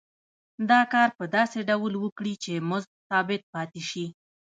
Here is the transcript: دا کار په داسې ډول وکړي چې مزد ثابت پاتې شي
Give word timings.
دا 0.69 0.81
کار 0.93 1.09
په 1.17 1.25
داسې 1.35 1.59
ډول 1.69 1.93
وکړي 1.99 2.33
چې 2.43 2.53
مزد 2.69 2.91
ثابت 3.09 3.41
پاتې 3.53 3.81
شي 3.89 4.05